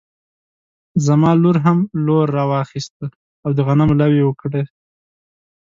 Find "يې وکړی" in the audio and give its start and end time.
4.17-4.63